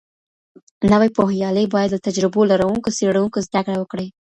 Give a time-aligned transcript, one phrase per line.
[0.91, 4.07] نوی پوهیالی باید له تجربه لرونکو څېړونکو زده کړه وکړي.